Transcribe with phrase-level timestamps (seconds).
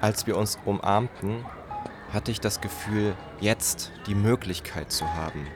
[0.00, 1.44] Als wir uns umarmten,
[2.10, 5.46] hatte ich das Gefühl, jetzt die Möglichkeit zu haben,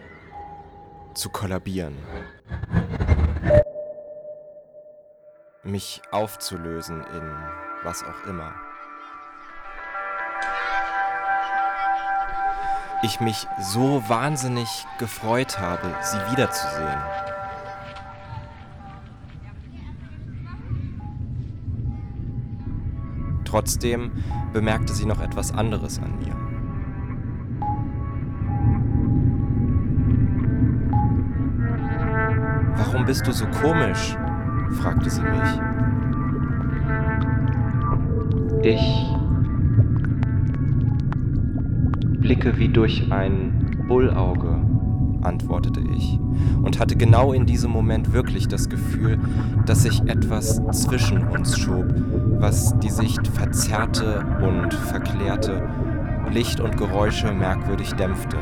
[1.15, 1.97] zu kollabieren.
[5.63, 7.33] Mich aufzulösen in
[7.85, 8.53] was auch immer.
[13.03, 17.24] Ich mich so wahnsinnig gefreut habe, sie wiederzusehen.
[23.55, 24.11] Trotzdem
[24.53, 26.35] bemerkte sie noch etwas anderes an mir.
[32.77, 34.17] Warum bist du so komisch?
[34.73, 35.61] fragte sie mich.
[38.65, 39.15] Ich
[42.19, 44.65] blicke wie durch ein Bullauge,
[45.25, 46.19] antwortete ich
[46.63, 49.19] und hatte genau in diesem Moment wirklich das Gefühl,
[49.67, 51.87] dass sich etwas zwischen uns schob,
[52.39, 55.69] was die Sicht verzerrte und verklärte,
[56.31, 58.39] Licht und Geräusche merkwürdig dämpfte.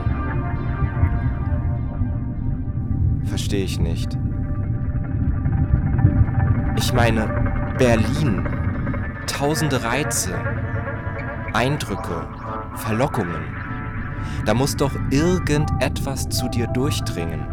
[3.24, 4.18] Verstehe ich nicht.
[6.76, 8.46] Ich meine, Berlin.
[9.26, 10.34] Tausende Reize,
[11.52, 12.26] Eindrücke,
[12.74, 13.61] Verlockungen.
[14.44, 17.46] Da muss doch irgendetwas zu dir durchdringen.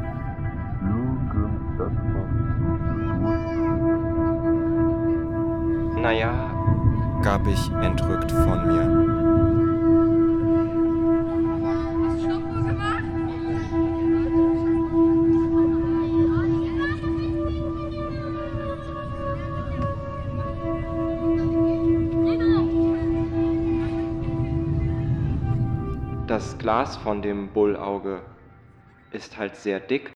[6.01, 6.51] Naja,
[7.21, 9.38] gab ich entrückt von mir.
[26.29, 28.21] Das Glas von dem Bullauge
[29.09, 30.11] ist halt sehr dick